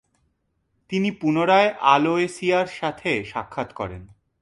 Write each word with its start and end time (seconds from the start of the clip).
তিনি 0.89 1.09
পুনরায় 1.11 1.69
আলোয়সিয়ার 1.93 2.67
সাথে 2.79 3.11
সাক্ষাৎ 3.23 3.69
করেন। 3.73 4.03